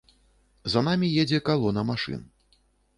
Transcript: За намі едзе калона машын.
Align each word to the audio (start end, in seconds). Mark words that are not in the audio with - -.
За 0.75 0.83
намі 0.89 1.11
едзе 1.25 1.43
калона 1.51 1.87
машын. 1.95 2.29